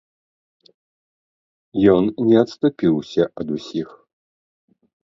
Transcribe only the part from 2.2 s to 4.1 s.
не адступіўся ад усіх.